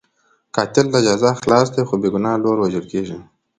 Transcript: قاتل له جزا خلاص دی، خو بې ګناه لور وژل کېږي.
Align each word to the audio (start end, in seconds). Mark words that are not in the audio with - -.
قاتل 0.55 0.85
له 0.93 0.99
جزا 1.07 1.31
خلاص 1.41 1.67
دی، 1.73 1.81
خو 1.87 1.95
بې 2.01 2.09
ګناه 2.13 2.37
لور 2.43 2.57
وژل 2.59 2.85
کېږي. 2.93 3.17